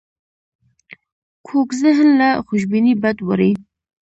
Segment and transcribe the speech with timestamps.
[1.47, 3.51] کوږ ذهن له خوشبینۍ بد وړي